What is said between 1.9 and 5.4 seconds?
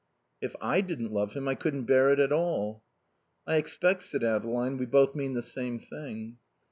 it at all." "I expect," said Adeline, "we both mean